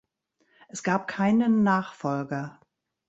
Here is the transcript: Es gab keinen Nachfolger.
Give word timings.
Es 0.67 0.81
gab 0.81 1.07
keinen 1.07 1.61
Nachfolger. 1.61 2.59